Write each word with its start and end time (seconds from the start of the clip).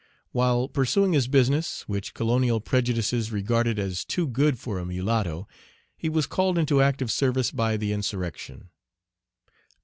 While 0.31 0.67
pursuing 0.67 1.13
his 1.13 1.27
business, 1.27 1.83
which 1.87 2.15
colonial 2.15 2.59
prejudices 2.59 3.31
regarded 3.31 3.77
as 3.77 4.03
too 4.03 4.25
good 4.27 4.57
for 4.57 4.79
a 4.79 4.83
mulatto, 4.87 5.47
he 5.95 6.09
was 6.09 6.25
called 6.25 6.57
into 6.57 6.81
active 6.81 7.11
service 7.11 7.51
by 7.51 7.77
the 7.77 7.93
insurrection. 7.93 8.69